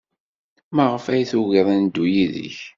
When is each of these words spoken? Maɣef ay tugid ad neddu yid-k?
Maɣef 0.75 1.05
ay 1.07 1.23
tugid 1.31 1.67
ad 1.73 1.77
neddu 1.83 2.05
yid-k? 2.13 2.57